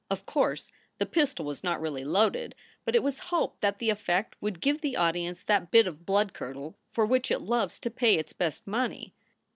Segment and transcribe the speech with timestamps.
[0.09, 2.55] Of course the pistol was not really loaded,
[2.85, 6.33] but it was hoped that the effect would give the audience that bit of blood
[6.33, 9.13] curdle for which it loves to pay its best money.